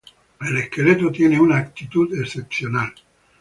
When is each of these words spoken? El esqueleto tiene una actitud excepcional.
El 0.41 0.57
esqueleto 0.57 1.11
tiene 1.11 1.39
una 1.39 1.57
actitud 1.57 2.11
excepcional. 2.19 2.91